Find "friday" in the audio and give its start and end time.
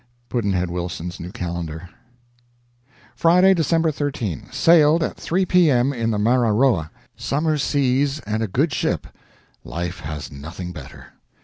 3.15-3.53